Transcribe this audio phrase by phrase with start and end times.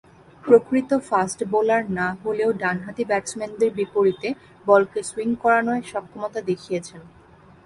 [0.43, 4.29] প্রকৃত fast bowler না হলেও ডানহাতি ব্যাটসম্যানদের বিপরীতে
[4.65, 7.01] বলকে সুইং করানোয় সক্ষমতা দেখিয়েছেন।